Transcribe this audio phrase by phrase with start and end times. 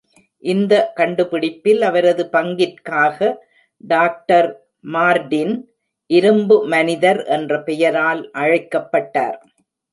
[0.43, 3.19] இந்த கண்டுபிடிப்பில் அவரது பங்கிற்காக
[3.83, 5.55] டாக்டர்.மார்டின்
[6.09, 9.39] "இரும்பு மனிதர்" என்ற பெயரால் அழைக்கப்பட்டார்.